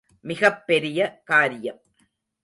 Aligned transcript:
மிகப் 0.21 0.65
பெரிய 0.65 1.21
காரியம். 1.25 1.81